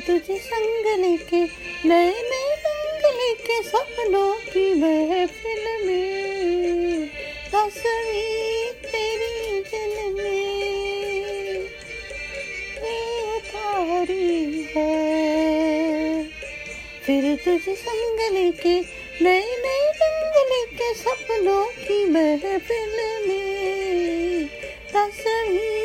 तुझे 0.00 0.38
संग 0.38 0.86
लेके, 1.00 1.40
नए 1.88 2.10
नए 2.10 2.54
रंग 2.54 3.16
लेके 3.16 3.62
सपनों 3.62 4.34
की 4.34 4.74
महफिल 4.74 5.86
में। 5.86 7.10
तेरी 8.82 9.60
दिल 9.60 10.14
में 10.14 11.68
है। 14.76 16.24
फिर 17.06 17.36
तुझे 17.36 17.74
संग 17.74 18.34
लेके, 18.34 18.80
नए 19.24 19.40
नए 19.40 19.92
रंग 20.02 20.34
लेके 20.52 20.94
सपनों 20.94 21.64
की 21.64 22.04
महफिल 22.04 22.96
में। 23.28 24.46
तस्वीर 24.94 25.77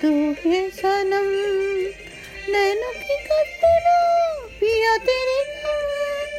तू 0.00 0.10
सनम। 0.70 1.28
नैनों 2.52 2.92
की 2.94 3.14
कतरा 3.26 3.94
पिया 4.60 4.96
तेरे 5.06 5.38
नाम 5.52 6.34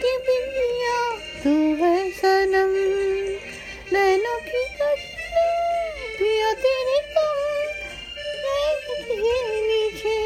की 0.00 0.12
पिंडिया 0.26 0.98
तू 1.44 1.54
है 1.80 1.94
सनम। 2.10 2.74
नैनों 3.92 4.36
की 4.40 4.64
कतरा 4.74 5.46
पिया 6.18 6.52
तेरे 6.64 6.98
नाम 7.14 7.70
ये 9.22 9.40
नीचे 9.68 10.16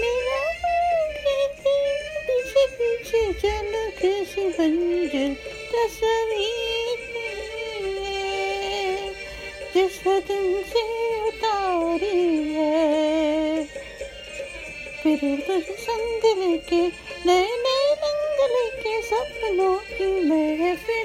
मेरा 0.00 0.40
पीछे 2.28 2.66
पीछे 2.78 3.22
चल 3.42 3.72
कैसी 4.00 4.48
बंजर 4.58 5.34
तस्वीर। 5.74 6.56
जिस 9.74 10.02
दिन 10.28 10.46
फिर 15.16 15.40
के 16.70 16.80
नए 17.26 17.46
नए 17.56 17.94
रंग 18.02 18.40
लेके 18.50 19.00
सपनों 19.02 19.74
की 19.92 20.08
महफिल 20.24 20.97